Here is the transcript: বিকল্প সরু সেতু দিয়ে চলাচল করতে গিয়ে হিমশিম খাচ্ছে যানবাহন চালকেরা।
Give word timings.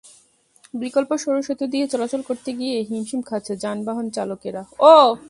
বিকল্প 0.73 1.11
সরু 1.23 1.39
সেতু 1.47 1.65
দিয়ে 1.73 1.85
চলাচল 1.93 2.21
করতে 2.29 2.49
গিয়ে 2.59 2.75
হিমশিম 2.89 3.21
খাচ্ছে 3.29 3.53
যানবাহন 3.63 4.05
চালকেরা। 4.17 4.61